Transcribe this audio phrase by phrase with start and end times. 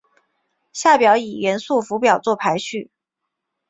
[0.73, 2.89] 下表以元素符号作排序。